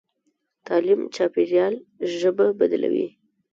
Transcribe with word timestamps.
تعلیم 0.67 1.01
چاپېریال 1.15 1.73
ژبه 2.17 2.47
بدلوي. 2.59 3.07